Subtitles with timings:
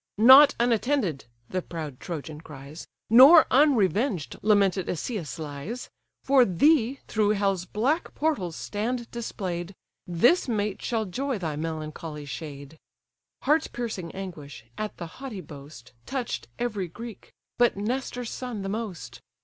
[0.17, 5.91] "Not unattended (the proud Trojan cries) Nor unrevenged, lamented Asius lies:
[6.23, 9.75] For thee, through hell's black portals stand display'd,
[10.07, 12.79] This mate shall joy thy melancholy shade."
[13.43, 19.21] Heart piercing anguish, at the haughty boast, Touch'd every Greek, but Nestor's son the most.